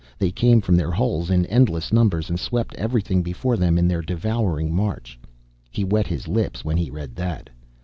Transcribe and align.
They 0.17 0.31
came 0.31 0.61
from 0.61 0.75
their 0.77 0.89
holes 0.89 1.29
in 1.29 1.45
endless 1.45 1.93
numbers 1.93 2.27
and 2.31 2.39
swept 2.39 2.73
everything 2.73 3.21
before 3.21 3.55
them 3.55 3.77
in 3.77 3.87
their 3.87 4.01
devouring 4.01 4.73
march. 4.73 5.19
He 5.69 5.83
wet 5.83 6.07
his 6.07 6.27
lips 6.27 6.65
when 6.65 6.77
he 6.77 6.89
read 6.89 7.15
that. 7.17 7.51